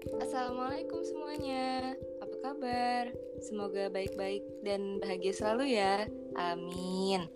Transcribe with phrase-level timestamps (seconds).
[0.00, 1.92] Assalamualaikum semuanya.
[2.24, 3.12] Apa kabar?
[3.44, 6.08] Semoga baik-baik dan bahagia selalu ya.
[6.40, 7.28] Amin.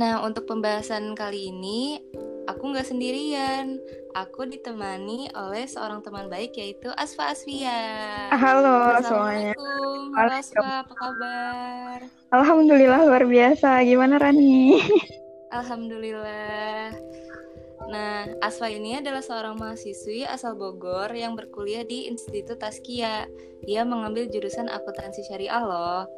[0.00, 2.00] Nah, untuk pembahasan kali ini,
[2.48, 3.76] aku nggak sendirian.
[4.16, 7.84] Aku ditemani oleh seorang teman baik yaitu Asfa Asfia.
[8.32, 9.52] Halo semuanya.
[9.52, 10.00] Assalamualaikum.
[10.16, 11.98] Halo Asfa, apa kabar?
[12.32, 13.84] Alhamdulillah luar biasa.
[13.84, 14.80] Gimana Rani?
[15.52, 17.05] Alhamdulillah.
[17.86, 23.30] Nah, Asfa ini adalah seorang mahasiswi asal Bogor yang berkuliah di Institut Taskia.
[23.62, 26.10] Dia mengambil jurusan akuntansi syariah loh.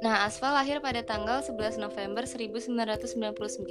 [0.00, 3.68] Nah, Asfa lahir pada tanggal 11 November 1999.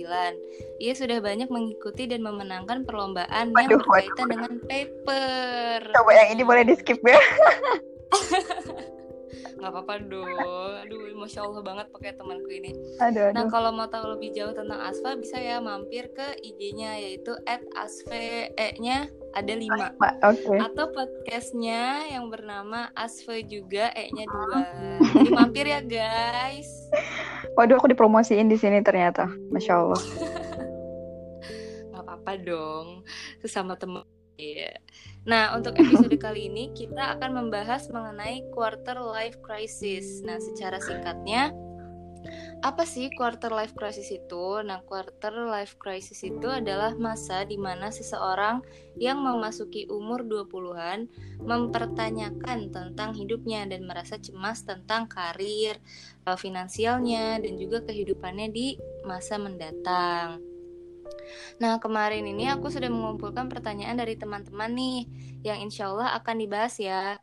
[0.77, 4.29] Ia sudah banyak mengikuti dan memenangkan perlombaan yang berkaitan waduh.
[4.29, 5.79] dengan paper.
[5.97, 7.17] Coba yang ini boleh di skip ya.
[9.57, 10.71] Nggak apa-apa dong.
[10.85, 12.71] Aduh, masya Allah banget pakai temanku ini.
[13.01, 13.49] Aduh, Nah, aduh.
[13.49, 17.33] kalau mau tahu lebih jauh tentang Asfa, bisa ya mampir ke IG-nya yaitu
[17.73, 20.55] @asve-nya ada 5 Mbak, Oke.
[20.61, 24.61] atau podcastnya yang bernama Asve juga E-nya dua.
[25.13, 26.69] Jadi mampir ya guys.
[27.53, 29.25] Waduh, aku dipromosiin di sini ternyata.
[29.49, 30.01] Masya Allah.
[31.91, 32.87] Nggak apa-apa dong,
[33.41, 34.05] sesama teman.
[34.37, 34.77] Iya.
[35.27, 40.23] Nah, untuk episode kali ini kita akan membahas mengenai quarter life crisis.
[40.23, 41.51] Nah, secara singkatnya
[42.63, 44.63] apa sih quarter life crisis itu?
[44.63, 48.63] Nah, quarter life crisis itu adalah masa di mana seseorang
[48.95, 51.11] yang memasuki umur 20-an
[51.43, 55.75] mempertanyakan tentang hidupnya dan merasa cemas tentang karir,
[56.23, 60.56] eh, finansialnya, dan juga kehidupannya di masa mendatang.
[61.61, 64.97] Nah, kemarin ini aku sudah mengumpulkan pertanyaan dari teman-teman nih
[65.43, 67.17] yang insya Allah akan dibahas ya.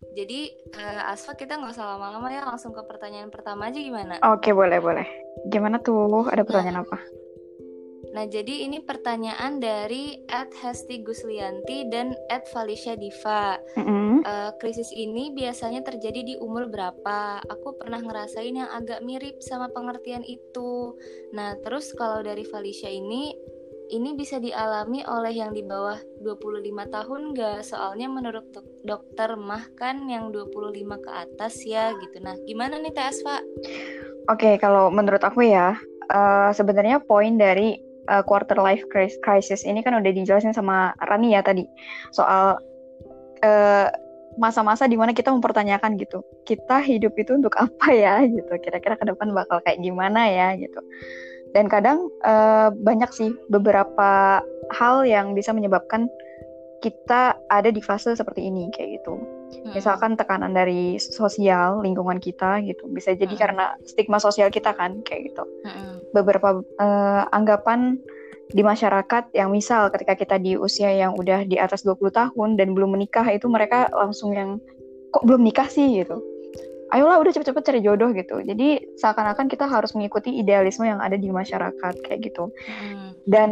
[0.00, 4.16] Jadi, eh, Asfa kita nggak usah lama-lama ya, langsung ke pertanyaan pertama aja gimana?
[4.32, 5.04] Oke, boleh, boleh.
[5.48, 6.24] Gimana tuh?
[6.32, 6.98] Ada pertanyaan apa?
[8.10, 13.54] Nah, jadi ini pertanyaan dari Ed Hesti Guslianti dan Ed Felicia Diva.
[14.20, 17.40] Eh, krisis ini biasanya terjadi di umur berapa?
[17.48, 20.92] Aku pernah ngerasain yang agak mirip sama pengertian itu.
[21.32, 23.32] Nah, terus kalau dari Felicia ini,
[23.88, 27.64] ini bisa dialami oleh yang di bawah 25 tahun nggak?
[27.64, 32.20] Soalnya menurut dok- dokter mah kan yang 25 ke atas ya gitu.
[32.20, 33.40] Nah, gimana nih Teh Asfa?
[34.28, 35.80] Oke, kalau menurut aku ya,
[36.12, 37.80] eh, sebenarnya poin dari
[38.10, 41.62] eh, quarter life cris- crisis ini kan udah dijelasin sama Rani ya tadi
[42.10, 42.58] soal
[43.40, 43.88] eh,
[44.38, 49.04] masa-masa di mana kita mempertanyakan gitu, kita hidup itu untuk apa ya gitu, kira-kira ke
[49.08, 50.80] depan bakal kayak gimana ya gitu.
[51.50, 54.38] Dan kadang eh, banyak sih beberapa
[54.70, 56.06] hal yang bisa menyebabkan
[56.80, 59.74] kita ada di fase seperti ini kayak gitu Hmm.
[59.74, 63.42] misalkan tekanan dari sosial lingkungan kita gitu bisa jadi Mm-mm.
[63.42, 66.14] karena stigma sosial kita kan kayak gitu Mm-mm.
[66.14, 67.98] beberapa eh, anggapan
[68.50, 72.74] di masyarakat yang misal ketika kita di usia yang udah di atas 20 tahun dan
[72.74, 74.58] belum menikah itu mereka langsung yang
[75.14, 76.18] kok belum nikah sih gitu
[76.90, 81.30] ayolah udah cepet-cepet cari jodoh gitu jadi seakan-akan kita harus mengikuti idealisme yang ada di
[81.30, 83.14] masyarakat kayak gitu Mm-mm.
[83.30, 83.50] dan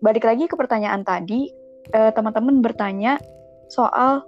[0.00, 1.52] balik lagi ke pertanyaan tadi,
[1.92, 3.20] eh, teman-teman bertanya
[3.68, 4.24] soal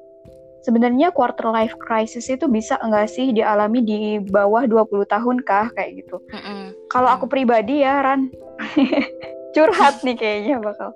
[0.62, 6.06] sebenarnya quarter life crisis itu bisa enggak sih dialami di bawah 20 tahun kah kayak
[6.06, 6.22] gitu.
[6.30, 6.70] Mm-mm.
[6.86, 8.30] Kalau aku pribadi ya Ran,
[9.52, 10.90] curhat nih kayaknya bakal.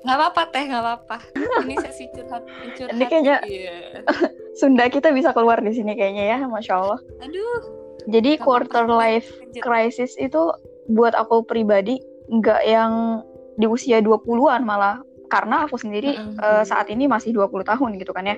[0.00, 1.16] nggak apa-apa teh nggak apa-apa
[1.62, 2.42] ini sesi curhat
[2.72, 3.76] curhat Ini kayaknya- iya.
[4.58, 7.00] Sunda kita bisa keluar di sini kayaknya ya, masya Allah.
[7.20, 7.60] aduh
[8.06, 8.98] Jadi quarter apa-apa.
[9.16, 9.28] life
[9.58, 10.50] crisis itu
[10.88, 13.20] buat aku pribadi nggak yang
[13.54, 16.38] di usia 20-an malah karena aku sendiri Mm-mm.
[16.38, 18.36] eh, saat ini masih 20 tahun gitu kan ya.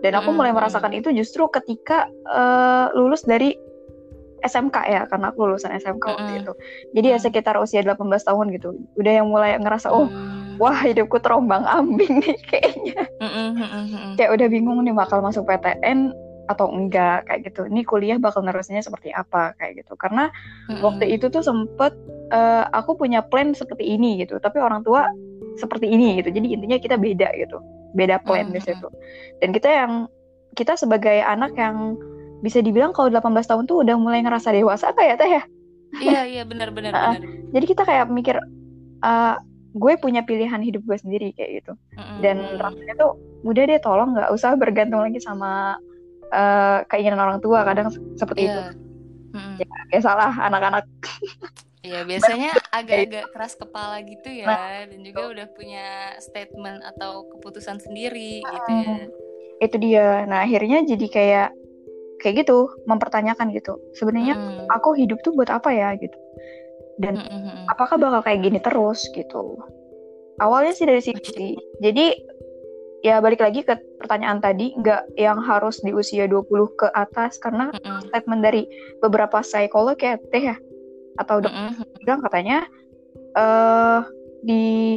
[0.00, 3.56] Dan aku mulai merasakan itu justru ketika eh, lulus dari
[4.42, 6.40] SMK ya, karena aku lulusan SMK waktu Mm-mm.
[6.44, 6.52] itu.
[6.96, 7.24] Jadi ya Mm.
[7.24, 8.76] sekitar usia 18 tahun gitu.
[8.96, 10.56] Udah yang mulai ngerasa oh, Hmm.
[10.60, 13.04] wah hidupku terombang ambing nih kayaknya.
[14.16, 16.12] Kayak udah bingung nih bakal masuk PTN
[16.50, 17.68] atau enggak kayak gitu.
[17.68, 19.94] Ini kuliah bakal nerusnya seperti apa kayak gitu.
[19.94, 20.28] Karena
[20.82, 21.94] waktu itu tuh sempet
[22.30, 25.10] eh, aku punya plan seperti ini gitu tapi orang tua
[25.58, 27.58] seperti ini gitu jadi intinya kita beda gitu
[27.98, 28.86] beda plan di situ
[29.42, 29.92] dan kita yang
[30.54, 31.98] kita sebagai anak yang
[32.40, 35.42] bisa dibilang kalau 18 tahun tuh udah mulai ngerasa dewasa kayak teh ya?
[36.00, 37.20] Iya iya benar benar benar.
[37.52, 38.36] Jadi kita kayak mikir
[39.04, 39.34] eh,
[39.70, 41.72] gue punya pilihan hidup gue sendiri kayak gitu.
[41.94, 43.10] Mm-mm, dan rasanya tuh
[43.40, 45.76] udah deh tolong nggak usah bergantung lagi sama
[46.32, 48.60] eh, keinginan orang tua kadang seperti itu.
[48.60, 48.72] Iya
[49.36, 49.56] Mm-mm.
[49.94, 50.84] ya salah anak-anak.
[51.80, 57.80] Iya, biasanya agak-agak keras kepala gitu ya, Nah, dan juga udah punya statement atau keputusan
[57.80, 58.96] sendiri gitu ya.
[59.60, 60.24] itu dia.
[60.28, 61.48] Nah akhirnya jadi kayak
[62.20, 64.68] kayak gitu mempertanyakan gitu sebenarnya Mm-mm.
[64.70, 66.16] aku hidup tuh buat apa ya gitu
[67.00, 67.64] dan Mm-mm, mm-mm.
[67.72, 69.56] apakah bakal kayak gini terus gitu
[70.38, 72.14] awalnya sih dari situ sih jadi
[73.00, 76.44] ya balik lagi ke pertanyaan tadi nggak yang harus di usia 20
[76.76, 78.12] ke atas karena Mm-mm.
[78.12, 78.68] statement dari
[79.00, 80.56] beberapa psikolog ya teh ya
[81.16, 82.04] atau dokter Mm-mm.
[82.04, 82.68] bilang katanya
[83.34, 84.00] eh
[84.40, 84.96] di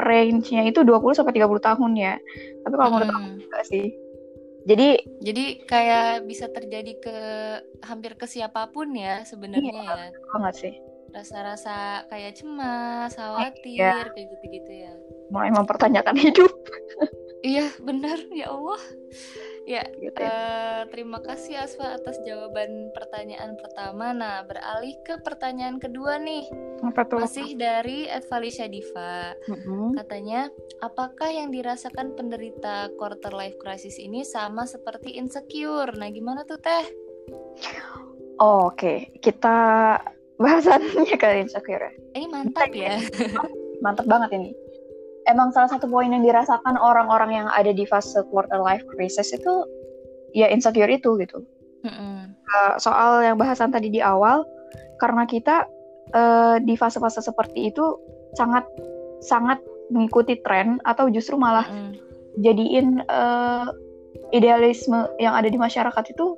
[0.00, 2.14] range-nya itu 20 sampai 30 tahun ya.
[2.64, 3.86] Tapi kalau menurut aku enggak sih.
[4.70, 4.88] Jadi
[5.20, 7.16] Jadi kayak bisa terjadi ke
[7.82, 9.94] hampir ke siapa pun ya sebenarnya Iya.
[10.06, 10.06] ya.
[10.30, 10.74] banget sih
[11.10, 14.14] Rasa-rasa kayak cemas, khawatir, Iya.
[14.14, 14.92] kayak gitu-gitu ya.
[15.28, 16.54] mulai mempertanyakan hidup
[17.40, 18.78] Iya, benar ya Allah.
[19.70, 20.26] Ya, gitu ya.
[20.26, 24.10] eh, terima kasih Asfa atas jawaban pertanyaan pertama.
[24.10, 26.42] Nah, beralih ke pertanyaan kedua nih.
[26.82, 27.22] Apa tuh?
[27.22, 29.30] Masih dari Evalisha Diva.
[29.46, 29.94] Mm-mm.
[29.94, 30.50] Katanya,
[30.82, 35.94] apakah yang dirasakan penderita quarter life crisis ini sama seperti insecure?
[35.94, 36.90] Nah, gimana tuh Teh?
[38.42, 39.54] Oh, Oke, kita
[40.42, 41.78] bahasannya ke insecure.
[41.78, 41.92] ya.
[42.18, 42.98] Ini mantap ya.
[43.86, 44.50] Mantap banget ini.
[45.30, 49.62] Emang salah satu poin yang dirasakan orang-orang yang ada di fase quarter life crisis itu
[50.34, 51.46] ya insecure itu gitu.
[51.86, 52.34] Mm-mm.
[52.50, 54.42] Uh, soal yang bahasan tadi di awal,
[54.98, 55.70] karena kita
[56.12, 57.94] uh, di fase-fase seperti itu
[58.34, 58.66] sangat
[59.22, 59.62] sangat
[59.94, 61.94] mengikuti tren atau justru malah Mm-mm.
[62.42, 63.70] jadiin uh,
[64.34, 66.34] idealisme yang ada di masyarakat itu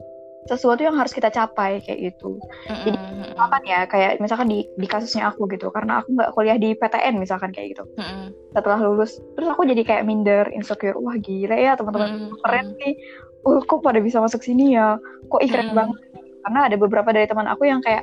[0.50, 2.38] sesuatu yang harus kita capai kayak gitu.
[2.66, 3.30] Mm-mm.
[3.30, 7.18] Misalkan ya kayak misalkan di di kasusnya aku gitu, karena aku nggak kuliah di PTN
[7.22, 7.84] misalkan kayak gitu.
[7.98, 8.34] Mm-mm.
[8.50, 10.98] Setelah lulus, terus aku jadi kayak minder, insecure.
[10.98, 12.42] Wah gila ya teman-teman Mm-mm.
[12.42, 12.94] keren nih.
[13.42, 14.98] Uh, kok pada bisa masuk sini ya?
[15.30, 15.78] Kok ih keren Mm-mm.
[15.78, 15.98] banget.
[16.42, 18.02] Karena ada beberapa dari teman aku yang kayak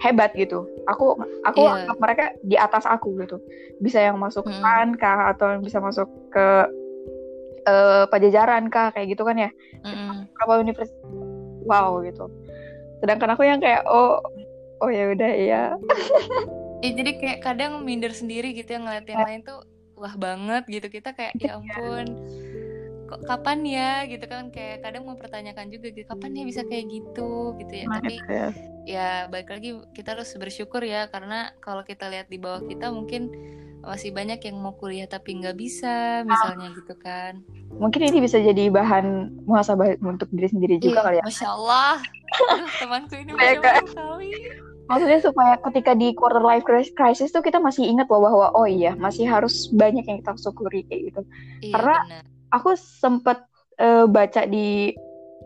[0.00, 0.64] hebat gitu.
[0.86, 1.86] Aku aku Iya.
[1.86, 3.42] anggap mereka di atas aku gitu.
[3.82, 4.62] Bisa yang masuk Mm-mm.
[4.62, 6.46] PAN kah atau yang bisa masuk ke
[7.68, 9.50] eh, pajajaran kah kayak gitu kan ya.
[10.40, 10.96] Berapa universitas
[11.70, 12.26] wow gitu.
[12.98, 14.18] Sedangkan aku yang kayak oh
[14.82, 15.64] oh ya udah ya.
[16.80, 19.60] Ya, jadi kayak kadang minder sendiri gitu yang ngeliat yang lain tuh
[20.00, 20.88] wah banget gitu.
[20.88, 22.16] Kita kayak ya ampun
[23.04, 23.92] kok kapan ya?
[24.08, 27.52] Gitu kan kayak kadang mempertanyakan juga gitu kapan ya bisa kayak gitu?
[27.60, 27.84] Gitu ya.
[27.84, 28.48] Nah, tapi itu ya.
[28.88, 33.28] ya balik lagi kita harus bersyukur ya karena kalau kita lihat di bawah kita mungkin
[33.82, 37.40] masih banyak yang mau kuliah tapi nggak bisa misalnya gitu kan
[37.70, 39.06] Mungkin ini bisa jadi bahan
[39.42, 41.24] muhasabah untuk diri sendiri juga Ih, kali ya.
[41.24, 41.96] masya Allah
[42.50, 44.30] Aduh, temanku ini Kayak masya Allah kali
[44.84, 48.66] Maksudnya supaya ketika di quarter life cri- crisis tuh kita masih ingat loh bahwa oh
[48.66, 51.20] iya masih harus banyak yang kita syukuri kayak gitu.
[51.62, 53.38] iya Karena- benar Aku sempet
[53.76, 54.90] eh, baca di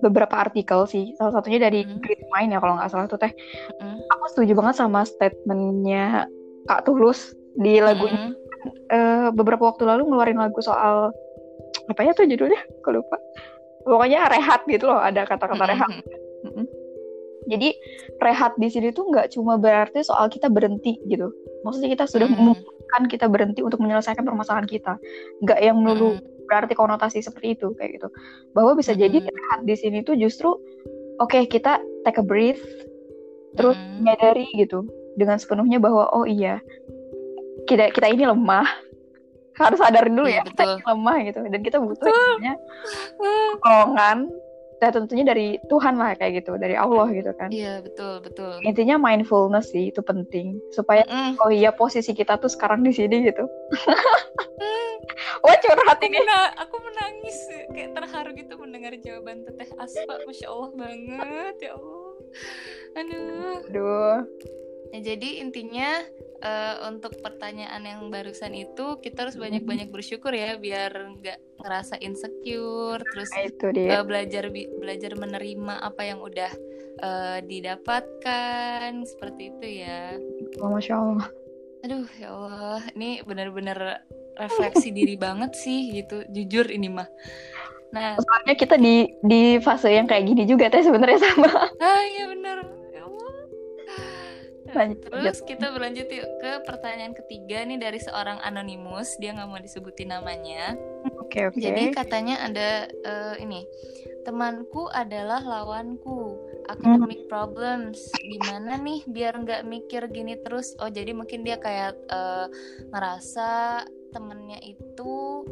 [0.00, 2.00] beberapa artikel sih, salah satunya dari Mhm.
[2.00, 3.28] Great Mind ya kalau nggak salah tuh teh.
[3.78, 4.08] Mm-mm.
[4.08, 6.24] Aku setuju banget sama statementnya
[6.64, 8.30] Kak Tulus di lagunya.
[8.30, 8.42] Mm-mm.
[8.88, 11.12] Eh, beberapa waktu lalu ngeluarin lagu soal
[11.88, 12.60] apa ya tuh judulnya?
[12.80, 13.16] Aku lupa.
[13.84, 15.90] Pokoknya rehat gitu loh, ada kata-kata rehat.
[16.48, 16.66] Mm-mm.
[17.44, 17.76] Jadi
[18.24, 21.28] rehat di sini tuh nggak cuma berarti soal kita berhenti gitu.
[21.64, 22.56] Maksudnya kita sudah Mm-mm.
[22.56, 24.96] memutuskan kita berhenti untuk menyelesaikan permasalahan kita.
[25.44, 26.48] Nggak yang melulu Mm-mm.
[26.48, 28.08] berarti konotasi seperti itu kayak gitu.
[28.56, 29.36] Bahwa bisa jadi Mm-mm.
[29.36, 30.56] rehat di sini tuh justru
[31.20, 32.64] oke kita take a breath
[33.54, 34.82] terus menyadari gitu
[35.14, 36.58] dengan sepenuhnya bahwa oh iya
[37.64, 38.66] kita kita ini lemah.
[39.54, 41.38] Harus sadarin dulu Iya, ya kita ini lemah gitu.
[41.46, 42.54] Dan kita butuh namanya
[43.54, 44.18] pertolongan
[44.82, 46.58] dan tentunya dari Tuhan lah kayak gitu.
[46.58, 47.48] Dari Allah gitu kan.
[47.54, 48.58] Iya betul betul.
[48.66, 50.58] intinya mindfulness sih itu penting.
[50.74, 51.38] Supaya Mm-mm.
[51.38, 53.46] oh iya posisi kita tuh sekarang di sini gitu.
[55.46, 56.18] Wah curhat Aku, ini.
[56.18, 57.38] mena- aku menangis
[57.70, 62.10] kayak terharu gitu mendengar jawaban Teteh Asfa, masya Allah banget ya Allah.
[62.98, 63.54] Aduh.
[63.70, 64.18] aduh
[64.94, 66.06] Ya, jadi intinya
[66.38, 73.02] eh, untuk pertanyaan yang barusan itu kita harus banyak-banyak bersyukur ya biar nggak ngerasa insecure,
[73.02, 73.98] terus nah, itu dia.
[73.98, 76.52] eh, belajar belajar menerima apa yang udah
[77.02, 80.14] eh, didapatkan seperti itu ya.
[80.62, 81.26] oh, masya Allah.
[81.82, 84.06] Aduh ya Allah, ini benar-benar
[84.38, 87.10] refleksi diri banget sih gitu, jujur ini mah.
[87.90, 91.66] Nah, soalnya kita di di fase yang kayak gini juga teh sebenarnya sama.
[91.82, 92.62] Ah iya benar,
[94.74, 99.62] Lanjut, terus kita berlanjut yuk ke pertanyaan ketiga nih dari seorang anonimus, dia nggak mau
[99.62, 100.74] disebutin namanya.
[101.22, 103.62] oke oke Jadi katanya ada eh, ini,
[104.26, 106.34] temanku adalah lawanku,
[106.66, 108.02] academic problems.
[108.18, 110.74] Gimana nih biar nggak mikir gini terus?
[110.82, 112.46] Oh jadi mungkin dia kayak eh,
[112.90, 115.42] ngerasa temennya itu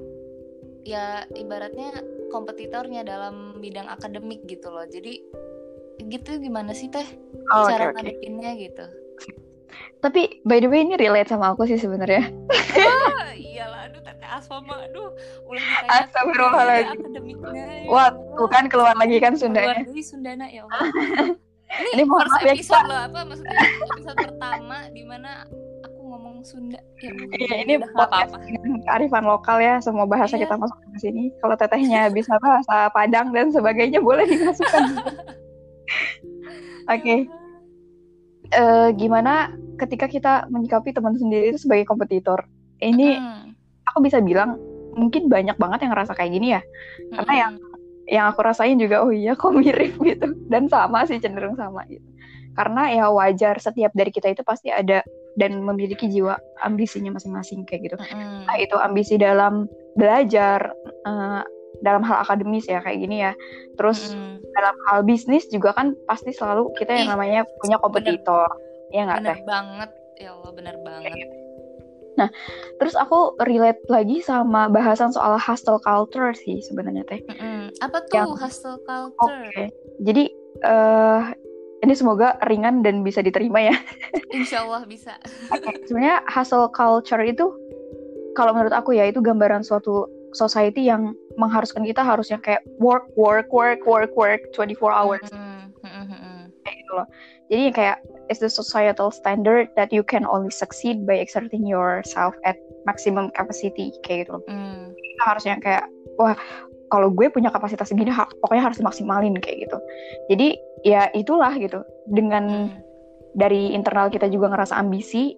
[0.83, 1.95] ya ibaratnya
[2.35, 4.83] kompetitornya dalam bidang akademik gitu loh.
[4.87, 5.23] Jadi
[6.03, 7.07] gitu gimana sih teh
[7.53, 8.85] Oh, cara oke ngadepinnya gitu?
[9.99, 12.27] Tapi by the way ini relate sama aku sih sebenarnya
[12.75, 15.09] Ah, iyalah, aduh teteh asma aduh
[15.45, 16.99] ulah ditanya Astagfirullahaladzim.
[16.99, 17.65] akademiknya.
[17.79, 19.75] ya Wah, tuh kan keluar lagi kan Keluar Sundanya.
[19.81, 20.91] dari Sundana ya Allah.
[21.89, 23.57] Ini mohon first maaf ya, episode loh apa maksudnya
[23.89, 25.31] episode pertama di mana
[25.81, 26.77] aku ngomong Sunda.
[26.99, 28.37] Ya, Iya, ini podcast apa-apa.
[28.43, 30.45] dengan kearifan lokal ya, semua bahasa Iya.
[30.45, 31.23] kita masukkan ke sini.
[31.39, 34.83] Kalau tetehnya bisa bahasa Padang dan sebagainya boleh dimasukkan.
[36.93, 37.25] Oke,
[38.53, 39.49] Eh, gimana
[39.81, 42.45] ketika kita menyikapi teman sendiri itu sebagai kompetitor?
[42.85, 43.57] Ini Mm,
[43.89, 44.61] aku bisa bilang
[44.93, 46.61] mungkin banyak banget yang ngerasa kayak gini ya.
[47.17, 47.53] Karena yang
[48.13, 52.05] yang aku rasain juga oh iya kok mirip gitu dan sama sih cenderung sama gitu.
[52.53, 55.01] Karena ya wajar setiap dari kita itu pasti ada
[55.41, 57.97] dan memiliki jiwa ambisinya masing-masing kayak gitu.
[57.97, 59.65] mm, Entah itu ambisi dalam
[59.97, 60.77] belajar
[61.09, 61.43] eh,
[61.81, 63.33] dalam hal akademis ya kayak gini ya.
[63.81, 68.47] Terus mm, dalam hal bisnis juga kan pasti selalu kita yang Ih, namanya punya kompetitor.
[68.93, 69.39] Ya nggak bener teh?
[69.49, 69.91] banget.
[70.21, 71.29] Ya Allah, bener banget.
[72.77, 77.25] Terus aku relate lagi sama bahasan soal hustle culture sih sebenarnya teh.
[77.25, 77.73] Mm-mm.
[77.81, 79.17] Apa tuh Yang- hustle Oke.
[79.17, 79.69] culture?
[80.05, 80.25] Jadi
[80.63, 81.23] eh
[81.83, 83.75] ini semoga ringan dan bisa diterima ya.
[84.39, 85.19] Insya Allah bisa.
[85.89, 87.49] Sebenarnya hustle culture itu
[88.39, 93.49] kalau menurut aku ya itu gambaran suatu society yang mengharuskan kita harusnya kayak work work
[93.53, 96.43] work work work 24 hours Mm, mm, mm, mm.
[96.65, 97.07] kayak gitu loh.
[97.53, 97.97] Jadi kayak
[98.33, 102.57] it's the societal standard that you can only succeed by exerting yourself at
[102.89, 104.45] maximum capacity kayak gitu loh.
[104.49, 105.85] Mm, Kita harusnya kayak
[106.17, 106.37] wah
[106.93, 109.79] kalau gue punya kapasitas segini ha- pokoknya harus dimaksimalin kayak gitu.
[110.29, 110.49] Jadi
[110.85, 111.81] ya itulah gitu.
[112.09, 112.93] Dengan mm,
[113.37, 115.33] dari internal kita juga ngerasa ambisi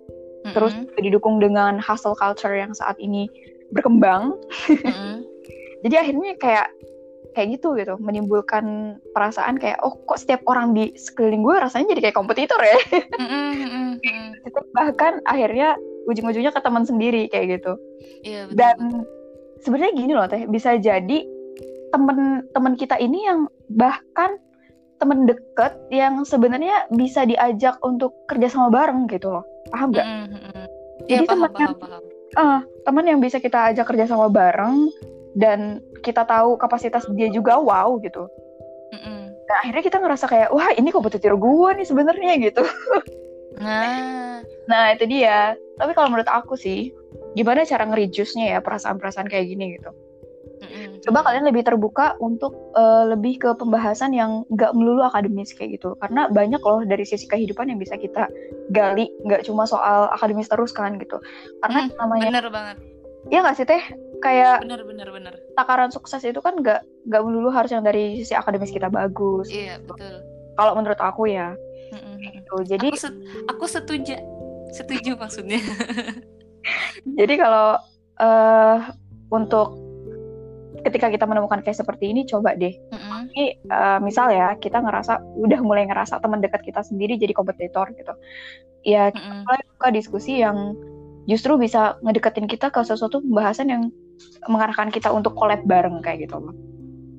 [0.47, 3.31] mm, terus mm, juga didukung dengan hustle culture yang saat ini
[3.71, 4.37] berkembang
[4.69, 5.17] mm, mm.
[5.85, 6.69] jadi akhirnya kayak
[7.35, 8.65] kayak gitu gitu menimbulkan
[9.11, 12.79] perasaan kayak oh kok setiap orang di sekeliling gue rasanya jadi kayak kompetitor ya
[13.19, 14.29] Mm, mm, mm, mm.
[14.45, 17.73] Itu bahkan akhirnya ujung-ujungnya ke teman sendiri kayak gitu
[18.23, 18.55] Iya betul.
[18.55, 18.79] dan
[19.61, 21.19] sebenarnya gini loh teh bisa jadi
[21.91, 24.39] temen-temen kita ini yang bahkan
[24.97, 30.07] temen deket yang sebenarnya bisa diajak untuk kerjasama bareng gitu loh paham gak?
[30.07, 30.65] Mm, mm, mm.
[31.05, 32.04] Jadi Iya paham teman yang- paham
[32.35, 34.91] Ah, teman yang bisa kita ajak kerjasama bareng
[35.39, 38.27] dan kita tahu kapasitas dia juga wow gitu.
[38.95, 39.23] Mm, mm.
[39.45, 42.63] Dan akhirnya kita ngerasa kayak wah ini kompetitor gue nih sebenarnya gitu.
[43.55, 45.57] Nah, Nah itu dia.
[45.77, 46.95] Tapi kalau menurut aku sih,
[47.37, 49.91] gimana cara ngereduce-nya ya perasaan-perasaan kayak gini gitu.
[50.59, 50.91] Mm, mm.
[51.03, 55.95] Coba kalian lebih terbuka untuk eh, lebih ke pembahasan yang nggak melulu akademis kayak gitu.
[55.99, 58.27] Karena banyak loh dari sisi kehidupan yang bisa kita
[58.71, 61.19] gali, nggak cuma soal akademis terus kan gitu.
[61.61, 62.77] Karena Hmm, namanya, bener banget.
[63.29, 63.83] ya nggak sih teh?
[64.21, 65.35] Kayak Bener bener bener.
[65.53, 69.49] takaran sukses itu kan nggak nggak melulu harus yang dari sisi akademis kita bagus.
[69.49, 70.25] Iya betul.
[70.55, 71.53] Kalau menurut aku ya,
[71.91, 72.33] Mm, mm, mm.
[72.41, 72.57] gitu.
[72.65, 74.17] Jadi Aku, set- aku setuju.
[74.73, 75.61] Setuju maksudnya.
[77.19, 77.77] jadi kalau
[78.17, 78.79] eh
[79.29, 79.69] untuk
[80.85, 82.77] ketika kita menemukan kayak seperti ini, coba deh.
[82.93, 83.23] Mm, mm.
[83.33, 87.89] Ini eh, misal ya kita ngerasa udah mulai ngerasa teman dekat kita sendiri jadi kompetitor
[87.97, 88.13] gitu.
[88.85, 89.41] Ya Mm, mm.
[89.49, 90.77] mulai buka diskusi yang
[91.25, 93.83] justru bisa ngedeketin kita ke sesuatu pembahasan yang
[94.47, 96.55] mengarahkan kita untuk collab bareng kayak gitu loh.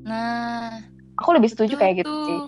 [0.06, 2.40] Nah, Aku lebih setuju kayak gitu sih.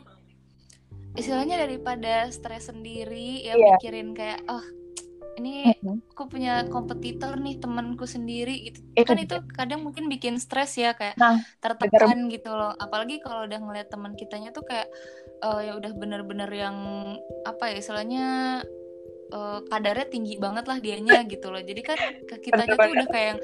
[1.17, 3.79] Istilahnya daripada stres sendiri ya Iya.
[3.79, 4.61] mikirin kayak oh
[5.37, 5.69] ini
[6.11, 8.79] aku punya kompetitor nih temanku sendiri gitu.
[8.97, 9.25] Itu kan dia.
[9.29, 12.73] itu kadang mungkin bikin stres ya kayak Nah, tertekan gitu loh.
[12.75, 14.89] Apalagi kalau udah ngeliat teman kitanya tuh kayak
[15.45, 16.77] eh, ya udah bener-bener yang
[17.45, 18.25] apa ya istilahnya
[19.29, 21.61] eh, kadarnya tinggi banget lah dianya gitu loh.
[21.61, 23.39] Jadi kan ke kitanya tuh udah kayak yang,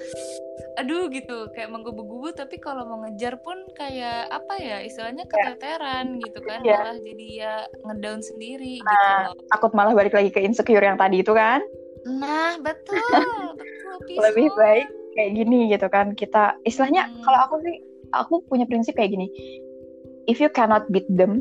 [0.73, 6.41] aduh gitu kayak menggebu-gebu tapi kalau mau ngejar pun kayak apa ya istilahnya keteteran gitu
[6.41, 6.77] kan Iya.
[6.81, 7.53] malah jadi ya
[7.85, 9.37] ngedown sendiri gitu Nah, loh.
[9.53, 11.61] takut malah balik lagi ke insecure yang tadi itu kan.
[12.05, 12.99] Nah, betul,
[13.55, 14.19] betul.
[14.25, 17.21] Lebih baik kayak gini gitu kan kita istilahnya Hmm.
[17.21, 17.75] kalau aku sih
[18.11, 19.29] aku punya prinsip kayak gini
[20.25, 21.37] if you cannot beat them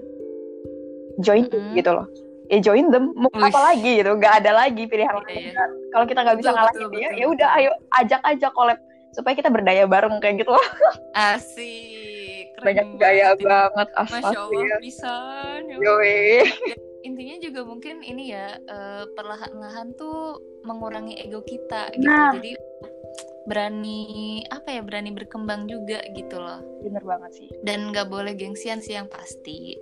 [1.19, 1.75] join them Mm-mm.
[1.75, 2.05] gitu loh
[2.47, 5.53] ya join them mau apa lagi gitu nggak ada lagi pilihan Iya, lain iya.
[5.55, 5.71] kan.
[5.89, 8.79] kalau kita nggak bisa Betul, ngalahin betul, dia ya udah ayo ajak aja collab
[9.11, 10.67] supaya kita berdaya bareng kayak gitu loh
[11.33, 12.53] Asik.
[12.53, 15.61] Keren banyak gaya banget banget Masya Allah astaga pisan.
[15.81, 16.45] Yoi.
[17.03, 22.07] Intinya juga mungkin ini ya eh, perlahan-lahan tuh mengurangi ego kita gitu.
[22.07, 22.33] Nah.
[22.39, 22.55] jadi
[23.43, 26.63] berani apa ya berani berkembang juga gitu loh.
[26.87, 27.49] Bener banget sih.
[27.67, 29.75] Dan nggak boleh gengsian sih yang pasti.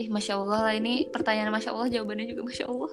[0.00, 2.90] Ih masya allah lah ini pertanyaan masya allah jawabannya juga masya allah.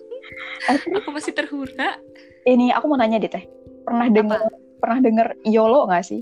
[1.01, 1.97] Aku masih terhura.
[2.45, 3.45] Ini aku mau nanya deh teh.
[3.83, 4.41] Pernah denger
[4.79, 6.21] pernah denger YOLO nggak sih?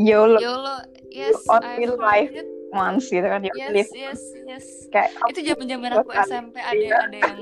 [0.00, 0.38] YOLO.
[0.42, 0.76] Yolo
[1.14, 2.32] yes On I've real heard life.
[2.34, 2.57] it.
[2.70, 6.76] Months gitu kan you yes live yes yes kayak itu zaman zaman aku SMP ada
[6.76, 6.96] Iya.
[7.04, 7.36] ada yang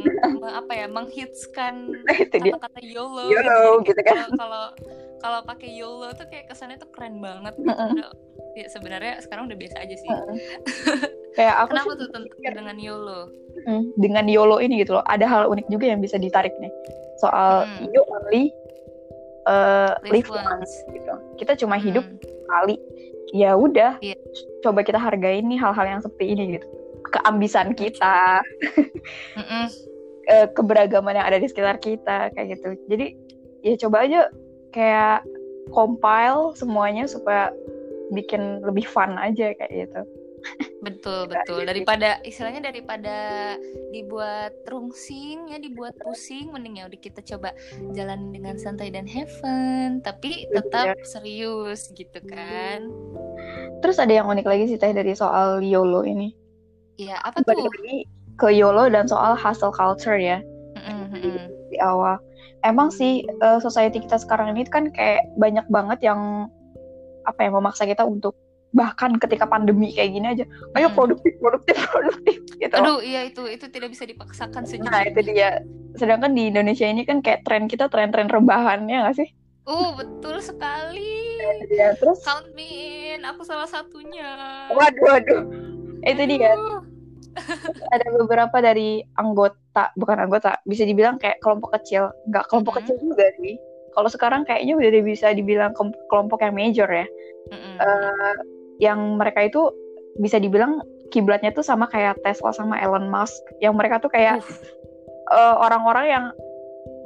[0.45, 1.75] apa ya menghitskan
[2.33, 4.31] kata-kata YOLO YOLO, gitu, gitu kan.
[4.33, 4.73] Kalau-
[5.17, 7.57] kalau pakai YOLO tuh kayak kesannya tuh keren banget.
[7.57, 7.97] Mm-mm.
[7.97, 8.15] Udah-
[8.55, 10.37] ya sebenarnya sekarang udah biasa aja sih Mm-mm.
[11.37, 13.21] kayak aku kenapa tuh ten- mikir, dengan YOLO
[13.63, 16.73] mm, dengan YOLO ini gitu loh ada hal unik juga yang bisa ditarik nih
[17.17, 17.85] soal Hmm.
[17.87, 18.49] you only
[19.45, 20.49] uh, Live live once.
[20.49, 22.17] once gitu kita cuma hidup Hmm.
[22.17, 22.77] sekali
[23.37, 24.17] ya udah Iya.
[24.65, 26.67] coba kita hargai nih hal-hal yang seperti ini gitu.
[27.13, 28.41] Keambisan kita.
[30.27, 32.75] Eh, keberagaman yang ada di sekitar kita kayak gitu.
[32.91, 33.15] Jadi
[33.63, 34.27] ya coba aja
[34.75, 35.23] kayak
[35.71, 37.55] compile semuanya supaya
[38.11, 40.01] bikin lebih fun aja kayak gitu
[40.87, 41.59] betul Iya, betul.
[41.59, 41.69] gitu.
[41.69, 43.17] daripada istilahnya daripada
[43.91, 47.51] dibuat rungsing ya dibuat pusing mending ya udah kita coba
[47.91, 49.99] jalan dengan santai dan have fun.
[50.07, 52.87] Tapi tetap serius gitu kan.
[53.83, 56.31] Terus ada yang unik lagi sih teh dari soal YOLO ini.
[56.97, 57.69] Ya apa balik tuh?
[57.83, 57.97] lagi
[58.39, 60.39] ke YOLO dan soal hustle culture ya.
[60.79, 61.51] Mm-mm, mm-mm.
[61.75, 62.23] di awal.
[62.63, 66.49] Emang sih eh, society kita sekarang ini kan kayak banyak banget yang
[67.27, 68.39] apa ya memaksa kita untuk
[68.77, 70.45] bahkan ketika pandemi kayak gini aja
[70.77, 70.95] ayo Mm.
[70.95, 75.51] produktif produktif produktif gitu aduh iya itu itu tidak bisa dipaksakan Nah sejujurnya itu dia.
[75.97, 79.29] Sedangkan di Indonesia ini kan kayak tren kita tren-tren rebahan ya nggak sih?
[79.65, 82.67] uh betul sekali Ya, terus count me
[83.15, 84.29] in aku salah satunya
[84.69, 85.43] waduh waduh.
[86.03, 86.53] Itu dia.
[86.53, 86.85] Aduh.
[87.93, 92.09] Ada beberapa dari anggota, bukan anggota, bisa dibilang kayak kelompok kecil.
[92.27, 92.79] Nggak kelompok Mhm.
[92.83, 93.55] kecil juga sih.
[93.93, 95.73] Kalau sekarang kayaknya udah bisa dibilang
[96.09, 97.07] kelompok yang major ya.
[97.49, 97.75] Mm-mm.
[97.79, 98.35] Eh,
[98.83, 99.73] yang mereka itu
[100.21, 100.81] bisa dibilang
[101.13, 103.41] kiblatnya tuh sama kayak Tesla sama Elon Musk.
[103.61, 104.43] Yang mereka tuh kayak
[105.33, 106.25] eh, orang-orang yang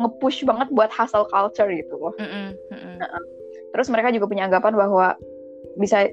[0.00, 2.14] nge-push banget buat hustle culture gitu loh.
[2.16, 2.96] Mm-mm, mm-mm.
[3.76, 5.14] Terus mereka juga punya anggapan bahwa
[5.76, 6.08] bisa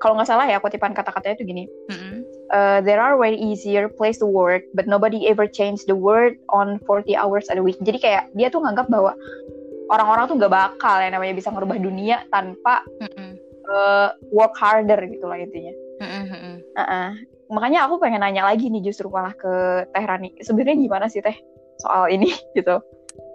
[0.00, 1.64] kalau nggak salah ya kutipan kata-katanya itu gini.
[1.92, 2.24] Mm-mm.
[2.50, 6.82] uh, there are way easier place to work, but nobody ever change the world on
[6.88, 7.78] 40 hours a week.
[7.84, 9.14] Jadi kayak dia tuh nganggap bahwa
[9.90, 13.49] orang-orang tuh nggak bakal yang namanya bisa ngerubah dunia tanpa Mm-mm.
[13.70, 15.74] Uh, work harder gitu lah intinya.
[16.00, 16.54] Mm-mm.
[16.74, 17.10] Uh-uh.
[17.50, 20.38] Makanya aku pengen nanya lagi nih justru malah ke Teh Rani.
[20.42, 21.34] Sebenarnya gimana sih Teh
[21.82, 22.82] soal ini gitu?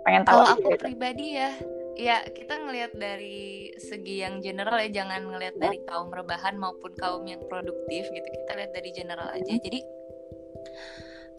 [0.05, 0.85] Pengen tahu Kalau aku gitu.
[0.85, 1.49] pribadi ya,
[1.97, 7.25] ya kita ngelihat dari segi yang general ya, jangan ngelihat dari kaum rebahan maupun kaum
[7.25, 8.27] yang produktif gitu.
[8.27, 9.53] Kita lihat dari general aja.
[9.59, 9.79] Jadi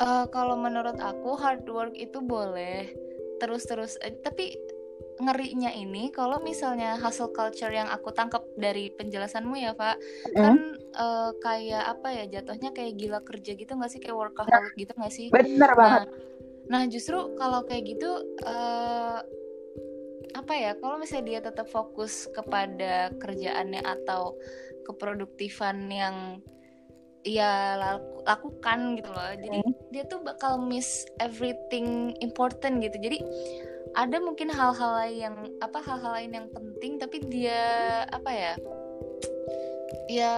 [0.03, 2.91] eh, kalau menurut aku hard work itu boleh
[3.39, 4.57] terus-terus, eh, tapi
[5.17, 9.97] ngerinya ini kalau misalnya hustle culture yang aku tangkap dari penjelasanmu ya Pak
[10.37, 10.43] Mm.
[10.45, 14.93] kan eh, kayak apa ya jatuhnya kayak gila kerja gitu nggak sih kayak workaholic gitu
[14.93, 16.09] nggak sih Bener banget.
[16.67, 18.11] Nah, justru kalau kayak gitu
[18.43, 19.19] eh
[20.35, 20.75] apa ya?
[20.77, 24.35] Kalau misalnya dia tetap fokus kepada kerjaannya atau
[24.85, 26.43] keproduktifan yang
[27.23, 29.31] ya laku- lakukan gitu loh.
[29.39, 29.75] Jadi Hmm.
[29.95, 32.99] dia tuh bakal miss everything important gitu.
[32.99, 33.19] Jadi
[33.97, 38.55] ada mungkin hal-hal lain yang apa hal-hal lain yang penting tapi dia apa ya?
[40.07, 40.35] Ya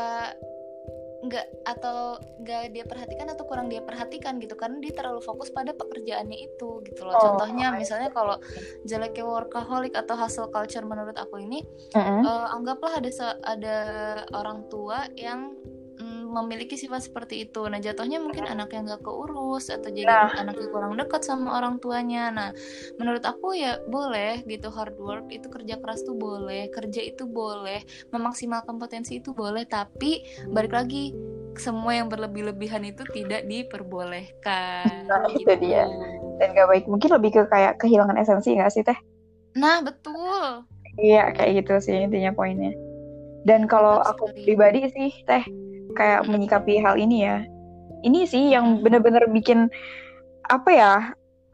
[1.18, 5.74] nggak atau nggak dia perhatikan atau kurang dia perhatikan gitu karena dia terlalu fokus pada
[5.74, 8.38] pekerjaannya itu gitu loh Oh, contohnya I misalnya kalau
[8.86, 12.22] jeleknya workaholic atau hustle culture menurut aku ini Mm-mm.
[12.22, 13.10] eh, anggaplah ada
[13.42, 13.76] ada
[14.30, 15.77] orang tua yang mm,
[16.28, 20.30] memiliki sifat seperti itu nah jatuhnya mungkin anaknya nggak keurus atau jadi Nah.
[20.36, 22.50] anaknya kurang dekat sama orang tuanya nah
[23.00, 27.80] menurut aku ya boleh gitu hard work itu kerja keras tuh boleh kerja itu boleh
[28.12, 31.16] memaksimalkan potensi itu boleh tapi balik lagi
[31.58, 35.58] semua yang berlebih-lebihan itu tidak diperbolehkan Nah, itu gitu.
[35.58, 35.84] dia.
[36.38, 36.84] Dan gak baik.
[36.86, 38.98] Mungkin lebih ke kayak kehilangan esensi nggak sih Teh?
[39.58, 40.62] nah betul
[40.98, 42.74] Iya, kayak gitu sih intinya poinnya.
[43.46, 45.46] Dan kalau aku pribadi sih, Teh,
[45.98, 47.42] kayak menyikapi hal ini ya.
[48.00, 49.66] Ini sih yang bener-bener bikin
[50.46, 50.94] apa ya?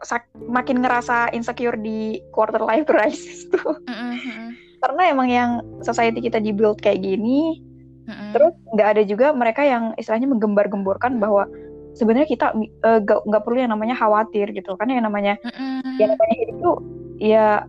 [0.05, 3.81] sak- makin ngerasa insecure di quarter life crisis tuh.
[3.89, 4.53] Mm-mm,
[4.85, 7.57] Karena emang yang society kita dibuild kayak gini,
[8.05, 8.29] mm-mm.
[8.37, 11.49] terus nggak ada juga mereka yang istilahnya menggembar-gemborkan bahwa
[11.97, 12.53] sebenarnya kita
[12.85, 14.77] eh, nggak nggak perlu yang namanya khawatir gitu.
[14.77, 15.81] Kan yang namanya Mm-mm.
[15.97, 16.77] yang namanya hidup tuh
[17.17, 17.65] ya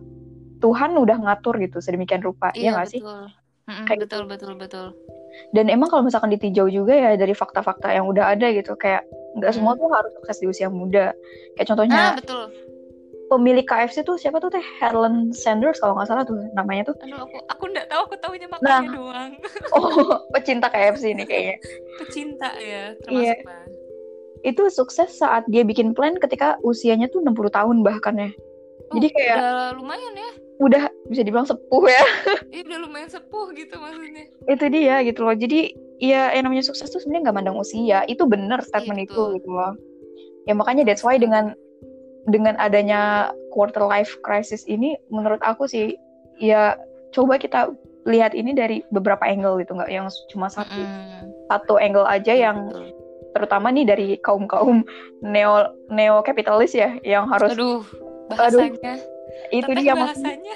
[0.60, 3.00] Tuhan udah ngatur gitu sedemikian rupa, Iya ya nggak sih?
[3.00, 3.22] betul.
[3.64, 4.86] Mm-mm, Kayak betul betul betul.
[5.50, 9.04] Dan emang kalau misalkan ditinjau juga ya dari fakta-fakta yang udah ada gitu, kayak
[9.36, 9.80] nggak semua Hmm.
[9.80, 11.12] tuh harus sukses di usia muda.
[11.54, 12.44] Kayak contohnya Nah betul.
[13.26, 16.96] pemilik KFC tuh siapa tuh teh Helen Sanders kalau nggak salah tuh namanya tuh.
[17.02, 19.32] Aduh aku aku nggak tahu aku tahunya makannya doang.
[19.74, 21.56] Oh, pecinta KFC nih kayaknya.
[21.98, 23.02] Pecinta ya Iya.
[23.02, 23.68] termasuk Bang.
[24.40, 28.30] Itu sukses saat dia bikin plan ketika usianya tuh 60 tahun bahkan ya.
[28.94, 30.30] Jadi Oh, kayak udah lumayan ya.
[30.56, 32.04] Udah bisa dibilang sepuh ya.
[32.54, 34.24] Iya udah lumayan sepuh gitu maksudnya.
[34.48, 35.36] Itu dia gitu loh.
[35.36, 39.16] Jadi ya yang namanya sukses tuh sebenarnya nggak mandang usia itu bener statement Iya, itu
[39.16, 39.36] betul.
[39.40, 39.72] gitu loh
[40.46, 41.56] ya makanya that's why dengan
[42.28, 45.96] dengan adanya quarter life crisis ini menurut aku sih
[46.36, 46.76] ya
[47.16, 47.72] coba kita
[48.06, 51.32] lihat ini dari beberapa angle gitu nggak yang cuma satu Mm-mm.
[51.50, 52.84] satu angle aja Iya, yang betul.
[53.34, 54.84] terutama nih dari kaum kaum
[55.24, 57.82] neo neo kapitalis ya yang harus aduh
[58.30, 59.00] bahasanya
[59.54, 60.54] itu dia maksudnya bahasanya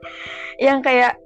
[0.66, 1.18] yang kayak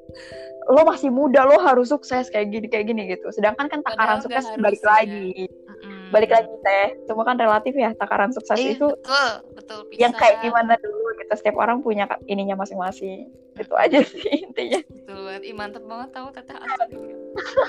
[0.67, 3.31] lo masih muda lo harus sukses kayak gini kayak gini gitu.
[3.31, 4.89] Sedangkan kan takaran Padahal sukses balik ya.
[4.91, 5.31] lagi.
[5.47, 6.11] Mm-mm.
[6.11, 6.89] balik lagi teh.
[7.07, 9.31] Semua kan relatif ya takaran sukses Eh, itu betul.
[9.55, 11.33] Betul yang kayak gimana dulu gitu.
[11.39, 13.31] Setiap orang punya ininya masing-masing.
[13.55, 14.83] Itu aja sih intinya.
[14.91, 15.23] Betul.
[15.27, 16.59] Banget Ih, mantep banget tahu teteh.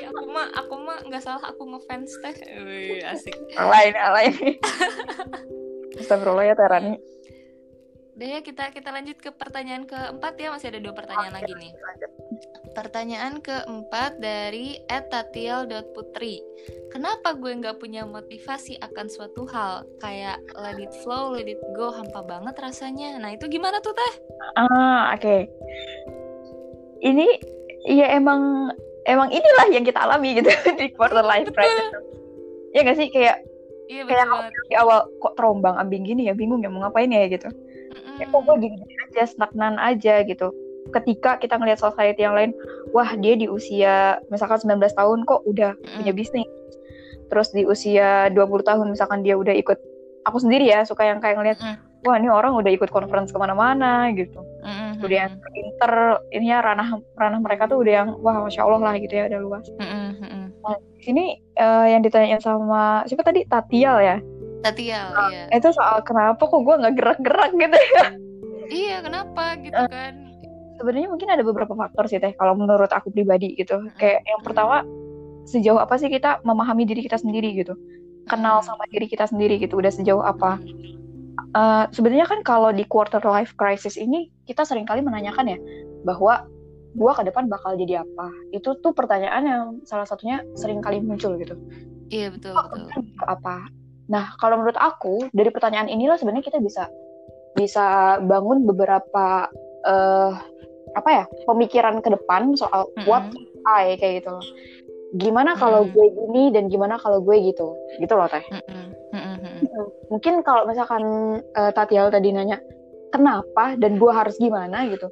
[0.01, 2.35] Ya, aku mah aku mah nggak salah aku ngefans teh.
[2.65, 3.35] Wih, asik.
[3.53, 4.33] Lain lain.
[6.01, 6.97] Astagfirullah ya Terani
[8.17, 11.69] Udah ya kita kita lanjut ke pertanyaan keempat ya masih ada dua pertanyaan lagi nih.
[12.73, 16.41] Pertanyaan keempat dari @tatiel.putri.
[16.89, 21.93] Kenapa gue nggak punya motivasi akan suatu hal kayak let it flow, let it go,
[21.93, 23.21] hampa banget rasanya.
[23.21, 24.13] Nah itu gimana tuh teh?
[24.57, 25.49] ah oke
[27.01, 27.27] ini
[27.85, 28.73] ya emang
[29.05, 30.49] emang inilah yang kita alami gitu
[30.79, 31.89] di quarter life crisis
[32.73, 33.41] ya gak sih kayak
[33.87, 34.51] Iya betul Kayak banget.
[34.67, 37.47] di awal kok terombang ambing gini ya bingung ya mau ngapain ya gitu
[37.97, 38.21] Mm-mm.
[38.21, 38.77] ya kok gue gini
[39.09, 40.53] aja stagnan aja gitu
[40.93, 42.55] ketika kita ngelihat society yang lain
[42.95, 45.95] wah dia di usia misalkan 19 tahun kok udah Mm-mm.
[45.99, 46.47] punya bisnis
[47.27, 49.75] terus di usia 20 tahun misalkan dia udah ikut
[50.23, 51.75] aku sendiri ya suka yang kayak ngeliat Mm.
[52.05, 55.03] wah ini orang udah ikut conference ke mana-mana gitu Mm-mm.
[55.03, 55.93] udah yang pinter
[56.31, 59.39] ini ya ranah ranah mereka tuh udah yang wah masya allah lah gitu ya udah
[59.43, 60.23] luas Mm-mm.
[60.23, 60.43] Mm-mm.
[60.95, 61.25] di sini
[61.57, 64.17] eh, yang ditanyain sama siapa tadi Tatial ya
[64.67, 65.29] Tatiel, Ah.
[65.29, 65.43] iya.
[65.49, 68.05] itu soal kenapa kok gue nggak gerak-gerak gitu ya
[68.67, 69.87] Iya kenapa gitu Eh.
[69.87, 70.13] kan?
[70.75, 73.95] sebenarnya mungkin ada beberapa faktor sih teh kalau menurut aku pribadi gitu Mm-mm.
[73.95, 74.85] kayak yang pertama
[75.43, 77.73] sejauh apa sih kita memahami diri kita sendiri gitu
[78.25, 80.59] kenal sama diri kita sendiri gitu udah sejauh apa
[81.47, 85.57] Eh, sebenarnya kan kalau di quarter life crisis ini kita sering kali menanyakan ya
[86.03, 86.43] bahwa
[86.93, 91.33] gua ke depan bakal jadi apa itu tuh pertanyaan yang salah satunya sering kali muncul
[91.35, 91.53] gitu
[92.07, 92.89] Iya betul betul.
[93.23, 93.65] apa
[94.07, 96.87] nah kalau menurut aku dari pertanyaan inilah sebenarnya kita bisa
[97.57, 99.51] bisa bangun beberapa
[99.87, 100.33] eh
[100.95, 103.69] apa ya pemikiran ke depan soal what Mm-mm.
[103.69, 104.45] I kayak gitu loh
[105.15, 105.93] gimana kalau Mm-mm.
[105.93, 108.85] gue gini dan gimana kalau gue gitu gitu loh teh Mm-mm.
[109.13, 109.35] Mm-mm.
[109.63, 109.85] Mm-mm.
[110.11, 111.03] mungkin kalau misalkan
[111.43, 112.59] eh, Tatial tadi nanya
[113.11, 115.07] kenapa dan gue harus gimana gitu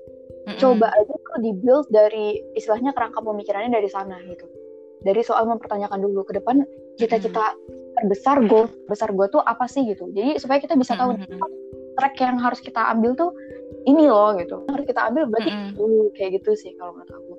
[0.47, 0.60] Mm-mm.
[0.60, 4.45] coba aja tuh di build dari istilahnya kerangka pemikirannya dari sana gitu
[5.05, 6.65] dari soal mempertanyakan dulu ke depan
[6.97, 7.55] cita-cita
[7.95, 11.39] terbesar gue besar gue tuh apa sih gitu jadi supaya kita bisa tahu Mm-mm.
[11.95, 13.31] track yang harus kita ambil tuh
[13.88, 15.71] ini loh gitu harus kita ambil berarti Mm-mm.
[15.79, 17.34] dulu kayak gitu sih kalau menurut aku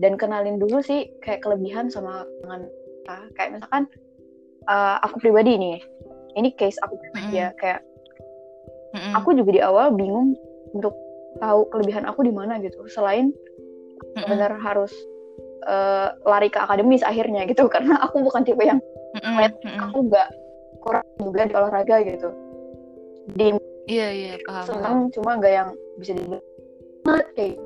[0.00, 2.68] dan kenalin dulu sih kayak kelebihan sama dengan
[3.02, 3.82] kita kayak misalkan
[4.68, 5.78] eh, aku pribadi nih
[6.36, 7.80] ini case aku pribadi ya kayak
[8.92, 9.12] Mm-mm.
[9.16, 10.36] aku juga di awal bingung
[10.76, 10.92] untuk
[11.40, 13.32] tahu kelebihan aku di mana gitu selain
[14.16, 14.28] Mm-mm.
[14.28, 14.92] benar harus
[15.64, 18.82] eh, lari ke akademis akhirnya gitu karena aku bukan tipe yang
[19.14, 19.80] Lihat Mm-mm.
[19.82, 20.28] aku nggak
[20.80, 22.28] kurang juga di olahraga gitu
[23.32, 23.46] di
[23.82, 24.46] Iya iya paham.
[24.46, 24.66] paham.
[24.66, 26.24] senang cuma nggak yang bisa di
[27.34, 27.58] kayak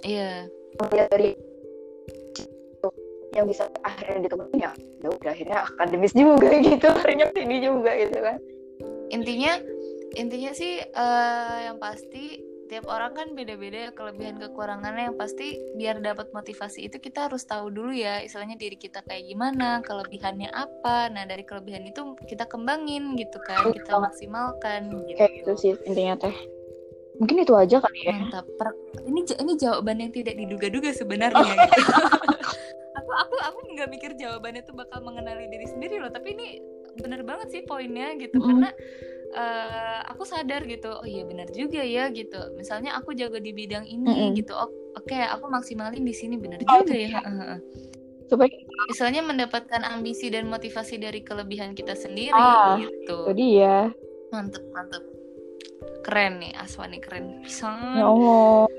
[0.00, 0.48] Iya.
[0.90, 1.30] lihat dari
[3.30, 8.18] yang bisa akhirnya ditemuin ya ya udah akhirnya akademis juga gitu akhirnya sini juga gitu
[8.18, 8.38] kan
[9.10, 9.52] Intinya
[10.14, 15.10] intinya sih eh, yang pasti tiap orang kan beda-beda kelebihan kekurangannya.
[15.10, 19.26] Yang pasti biar dapat motivasi itu kita harus tahu dulu ya istilahnya diri kita kayak
[19.26, 21.10] gimana kelebihannya apa.
[21.10, 25.18] Nah dari kelebihan itu kita kembangin gitu kan kita maksimalkan gitu.
[25.18, 26.36] Kayak gitu sih intinya teh.
[27.18, 28.14] Mungkin itu aja kali ya.
[28.14, 28.46] Mantap.
[28.54, 31.42] Per- ini ini jawaban yang tidak diduga-duga sebenarnya.
[31.42, 31.92] Gitu.
[33.02, 36.14] aku aku aku nggak mikir jawabannya tuh bakal mengenali diri sendiri loh.
[36.14, 36.46] Tapi ini
[37.02, 38.38] bener banget sih poinnya gitu.
[38.38, 38.46] Mm-mm.
[38.46, 38.70] karena
[39.30, 42.38] eh, aku sadar gitu oh iya benar juga ya gitu.
[42.54, 44.36] Misalnya aku jago di bidang ini Mm-mm.
[44.36, 47.20] gitu oh, oke aku maksimalin di sini bener Oh, juga ya.
[47.22, 47.58] Heeh.
[48.30, 48.46] supaya
[48.86, 53.26] misalnya mendapatkan ambisi dan motivasi dari kelebihan kita sendiri Ah, gitu.
[53.34, 53.78] jadi ya
[54.30, 55.02] mantep mantep.
[56.06, 58.70] Keren nih Aswani keren ya pisan Allah.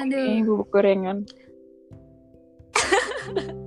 [0.00, 0.24] Aduh.
[0.24, 1.28] Ini bubuk gorengan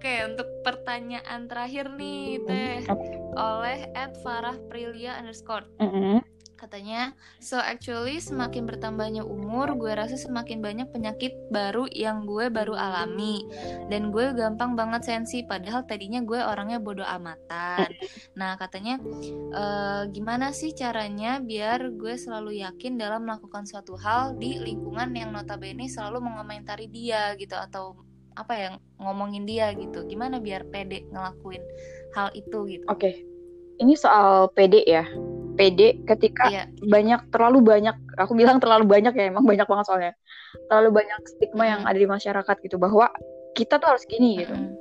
[0.00, 2.88] Oke, untuk pertanyaan terakhir nih, Teh.
[3.36, 5.68] Oleh Ed Farah Prilia underscore.
[5.76, 6.24] Mm-mm.
[6.56, 12.80] Katanya, so actually semakin bertambahnya umur, gue rasa semakin banyak penyakit baru yang gue baru
[12.80, 13.44] alami.
[13.92, 17.92] Dan gue gampang banget sensi, padahal tadinya gue orangnya bodoh amatan.
[18.40, 18.96] Nah, katanya,
[19.52, 25.28] "Eh, gimana sih caranya biar gue selalu yakin dalam melakukan suatu hal di lingkungan yang
[25.28, 28.00] notabene selalu mengomentari dia gitu, atau
[28.40, 31.60] apa ya ngomongin dia gitu gimana biar pede ngelakuin
[32.16, 33.20] hal itu gitu oke okay.
[33.78, 35.04] ini soal pede ya
[35.60, 36.64] pede ketika iya.
[36.88, 40.12] banyak terlalu banyak aku bilang terlalu banyak ya emang banyak banget soalnya
[40.72, 41.72] terlalu banyak stigma hmm.
[41.76, 43.12] yang ada di masyarakat gitu bahwa
[43.52, 44.72] kita tuh harus gini gitu hmm.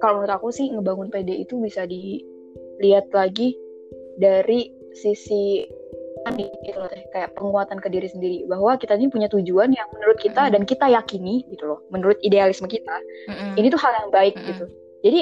[0.00, 3.52] kalau menurut aku sih ngebangun pede itu bisa dilihat lagi
[4.16, 5.64] dari sisi
[6.64, 10.46] gitu loh kayak penguatan ke diri sendiri bahwa kita ini punya tujuan yang menurut kita
[10.48, 10.54] mm-hmm.
[10.56, 12.96] dan kita yakini gitu loh menurut idealisme kita
[13.28, 13.58] mm-hmm.
[13.58, 14.48] ini tuh hal yang baik mm-hmm.
[14.54, 14.64] gitu
[15.04, 15.20] jadi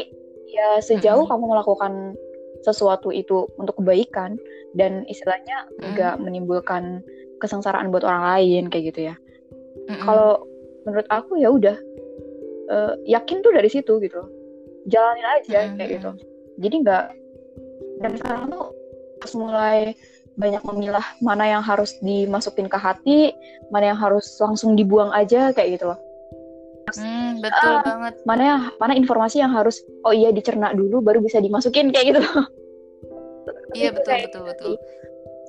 [0.48, 1.40] ya sejauh mm-hmm.
[1.40, 1.92] kamu melakukan
[2.66, 4.38] sesuatu itu untuk kebaikan
[4.78, 6.22] dan istilahnya mm-hmm.
[6.22, 7.02] menimbulkan
[7.42, 9.14] kesengsaraan buat orang lain kayak gitu ya
[10.04, 10.44] kalau
[10.84, 11.76] menurut aku ya udah
[12.68, 14.30] uh, yakin tuh dari situ gitu loh
[14.90, 15.76] jalanin aja mm-hmm.
[15.78, 16.10] kayak gitu
[16.58, 17.04] jadi nggak
[17.98, 18.66] dan sekarang tuh
[19.18, 19.78] pas mulai
[20.38, 23.34] banyak memilah mana yang harus dimasukin ke hati,
[23.74, 25.98] mana yang harus langsung dibuang aja kayak gitu loh.
[26.96, 28.14] Hmm, betul uh, banget.
[28.24, 32.20] Mana yang mana informasi yang harus oh iya dicerna dulu baru bisa dimasukin kayak gitu
[32.22, 32.46] loh.
[33.76, 34.72] Iya betul betul betul.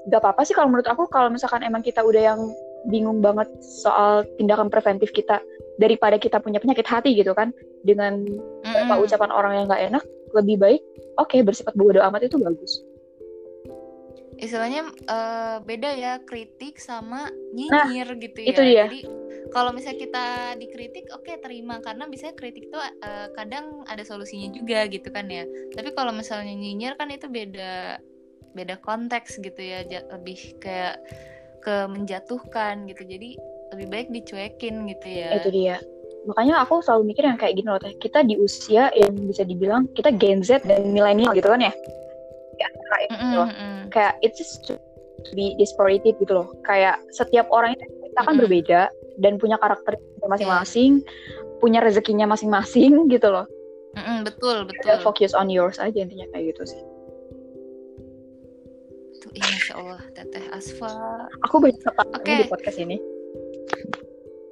[0.09, 2.41] Gak apa-apa sih kalau menurut aku kalau misalkan emang kita udah yang
[2.87, 3.47] bingung banget
[3.83, 5.43] soal tindakan preventif kita
[5.79, 7.51] daripada kita punya penyakit hati gitu kan
[7.83, 9.03] dengan mm -hmm.
[9.03, 10.81] ucapan orang yang nggak enak lebih baik
[11.19, 12.79] oke okay, bersifat bodoh amat itu bagus
[14.39, 18.49] istilahnya uh, beda ya kritik sama nyinyir nah, gitu ya.
[18.49, 18.85] Itu dia.
[18.87, 19.01] Jadi
[19.51, 20.25] kalau misalnya kita
[20.57, 25.27] dikritik, oke okay, terima karena bisa kritik tuh uh, kadang ada solusinya juga gitu kan
[25.27, 25.43] ya.
[25.75, 27.99] Tapi kalau misalnya nyinyir kan itu beda
[28.55, 30.97] beda konteks gitu ya, lebih kayak
[31.59, 33.03] ke menjatuhkan gitu.
[33.03, 33.35] Jadi
[33.75, 35.35] lebih baik dicuekin gitu ya.
[35.37, 35.77] Itu dia.
[36.27, 37.95] Makanya aku selalu mikir yang kayak gini loh teh.
[37.95, 41.73] Kita di usia yang bisa dibilang kita Gen Z dan milenial gitu kan ya
[42.65, 43.77] antara itu mm -hmm.
[43.93, 44.75] kayak it's just to
[45.35, 46.47] be disparity gitu loh.
[46.63, 48.39] Kayak setiap orang itu kita kan mm -hmm.
[48.45, 48.81] berbeda
[49.19, 51.59] dan punya karakter masing-masing yeah.
[51.59, 53.45] punya rezekinya masing-masing gitu loh.
[53.97, 54.57] Mm -hmm, betul.
[54.69, 56.81] betul fokus on yours aja intinya kayak gitu sih.
[59.19, 60.91] Tuh iya masya Allah teteh Asfa.
[61.49, 62.39] Aku banyak ketawa okay.
[62.39, 62.97] di podcast ini.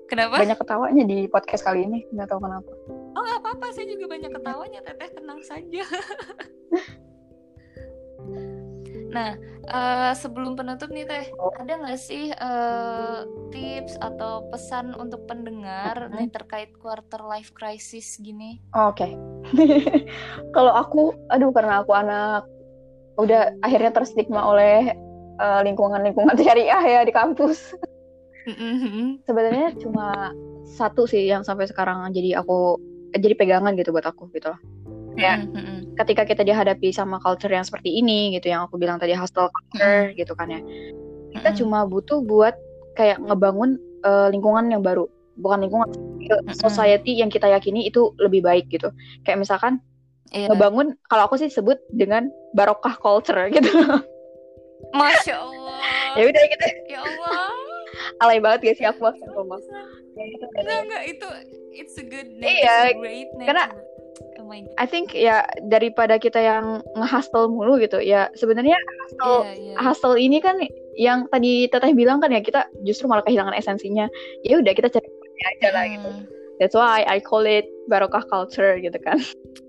[0.08, 0.40] Kenapa?
[0.40, 2.72] Banyak ketawanya di podcast kali ini nggak tahu kenapa.
[3.16, 5.84] Oh nggak apa-apa saya juga banyak ketawanya teteh tenang saja
[9.08, 9.40] Nah,
[9.72, 11.52] uh, sebelum penutup nih Teh, oh.
[11.56, 13.24] ada nggak sih uh,
[13.56, 18.60] tips atau pesan untuk pendengar nih terkait quarter life crisis gini?
[18.76, 19.12] Oh, Oke, okay.
[20.56, 22.44] kalau aku, aduh karena aku anak
[23.18, 24.94] udah akhirnya terstigma oleh
[25.40, 27.74] uh, lingkungan-lingkungan syariah ya di kampus.
[28.48, 29.28] Mm-hmm.
[29.28, 30.32] Sebenarnya cuma
[30.68, 32.80] satu sih yang sampai sekarang jadi aku
[33.16, 34.60] jadi pegangan gitu buat aku gitu loh
[35.18, 35.77] ya mm-hmm.
[35.98, 40.14] Ketika kita dihadapi sama culture yang seperti ini gitu yang aku bilang tadi hostile culture
[40.14, 40.18] mm-hmm.
[40.18, 40.62] gitu kan ya.
[41.34, 41.60] Kita mm-hmm.
[41.60, 42.54] cuma butuh buat
[42.94, 45.10] kayak ngebangun uh, lingkungan yang baru.
[45.38, 46.54] Bukan lingkungan mm-hmm.
[46.54, 48.94] society yang kita yakini itu lebih baik gitu.
[49.26, 49.82] Kayak misalkan
[50.34, 50.50] yeah.
[50.50, 53.70] ngebangun kalau aku sih sebut dengan barokah culture gitu.
[54.94, 55.82] Masya allah.
[56.16, 56.66] Ya udah gitu.
[56.88, 57.50] Ya allah.
[58.22, 59.62] Alay banget gak sih aku maksud ngomong
[60.58, 61.04] enggak enggak.
[61.06, 61.28] Itu
[61.78, 63.66] it's a good name iya, it's a great name karena
[64.78, 69.78] I think ya daripada kita yang ngehustle mulu gitu ya sebenarnya hustle yeah, yeah.
[69.80, 70.58] hustle ini kan
[70.98, 74.08] yang tadi teteh bilang kan ya kita justru malah kehilangan esensinya.
[74.42, 75.08] Ya udah kita cari
[75.58, 76.10] aja lah gitu.
[76.10, 76.26] Hmm.
[76.58, 79.22] that's why I call it barokah culture gitu kan.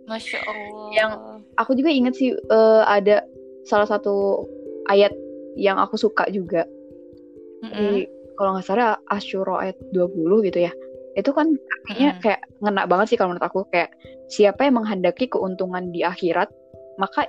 [0.09, 0.89] Masya allah.
[0.97, 1.11] yang
[1.61, 3.29] aku juga inget sih uh, ada
[3.69, 4.49] salah satu
[4.89, 5.13] ayat
[5.61, 6.65] yang aku suka juga.
[7.59, 7.75] Mm -hmm.
[7.75, 7.89] di
[8.39, 10.73] kalau nggak salah Ashura ayat 20 gitu ya
[11.19, 11.51] itu kan
[11.83, 12.21] artinya hmm.
[12.23, 13.91] kayak ngena banget sih kalau menurut aku kayak
[14.31, 16.47] siapa yang menghendaki keuntungan di akhirat
[17.03, 17.27] maka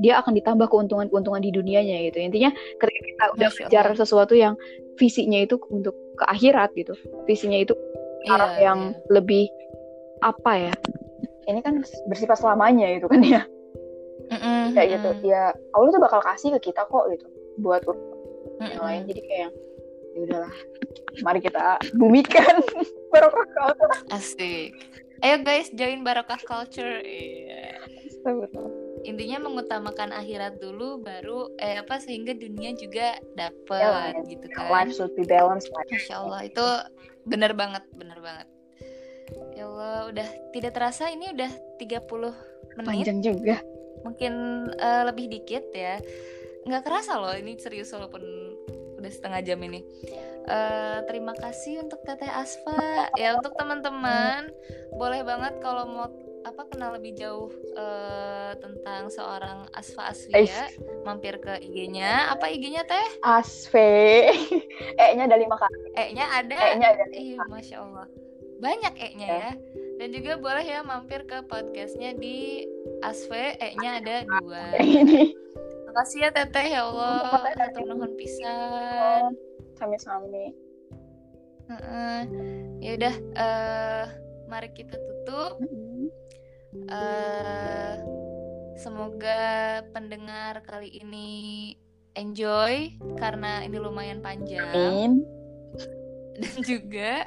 [0.00, 4.56] dia akan ditambah keuntungan-keuntungan di dunianya gitu intinya ketika kita udah kejar sesuatu yang
[4.96, 6.96] visinya itu untuk ke akhirat gitu
[7.28, 7.76] visinya itu
[8.24, 9.12] yeah, arah yang yeah.
[9.12, 9.44] lebih
[10.24, 10.74] apa ya
[11.46, 13.42] ini kan bersifat selamanya gitu kan ya
[14.32, 14.74] mm-hmm.
[14.74, 17.26] kayak gitu ya Allah tuh bakal kasih ke kita kok gitu
[17.60, 18.72] buat mm-hmm.
[18.72, 19.50] yang lain jadi kayak
[20.16, 20.54] ya udahlah
[21.22, 22.60] mari kita bumikan
[23.12, 23.92] barokah culture.
[24.12, 24.76] Asik.
[25.24, 27.00] Ayo guys join barokah culture.
[27.04, 27.80] Yeah.
[29.06, 34.66] intinya mengutamakan akhirat dulu baru eh apa sehingga dunia juga dapat ya, gitu kan.
[34.66, 36.66] Life should be balanced masya allah itu
[37.22, 38.50] benar banget benar banget.
[39.54, 42.86] Ya allah udah tidak terasa ini udah 30 menit.
[42.86, 43.56] Panjang juga.
[44.02, 44.32] Mungkin
[44.74, 46.02] uh, lebih dikit ya.
[46.66, 48.22] Nggak kerasa loh ini serius walaupun
[48.98, 49.86] udah setengah jam ini.
[50.46, 53.10] Uh, terima kasih untuk Teteh Asfa.
[53.18, 54.50] Ya untuk teman-teman
[54.94, 56.06] boleh banget kalau mau
[56.46, 60.70] apa kenal lebih jauh uh, tentang seorang Asfa Asfia,
[61.02, 62.30] mampir ke IG-nya.
[62.30, 63.08] Apa IG-nya Teh?
[63.26, 64.30] Asfe.
[65.02, 65.90] E-nya ada lima kali.
[65.98, 66.54] E-nya ada.
[66.54, 67.04] E-nya ada.
[67.10, 68.06] Iya, masya Allah.
[68.56, 69.50] banyak e-nya ya
[69.96, 72.68] dan juga boleh ya mampir ke podcastnya di
[73.00, 74.76] Asve e-nya ada dua
[75.88, 79.32] makasih ya teteh ya Allah untuk nuhun pisan
[79.76, 80.66] sami-sami
[81.70, 82.22] uh,
[82.80, 84.04] ya udah uh,
[84.46, 85.58] mari kita tutup.
[86.86, 87.94] Uh,
[88.76, 91.28] semoga pendengar kali ini
[92.14, 94.68] enjoy karena ini lumayan panjang.
[94.70, 95.24] Amin.
[96.36, 97.24] dan juga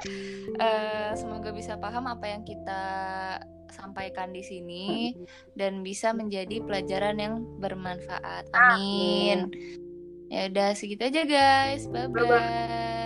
[0.62, 2.82] uh, semoga bisa paham apa yang kita
[3.74, 4.86] sampaikan di sini
[5.58, 8.46] dan bisa menjadi pelajaran yang bermanfaat.
[8.54, 9.50] Amin.
[10.32, 11.82] Ya udah segitu aja guys.
[11.92, 12.99] Bye bye.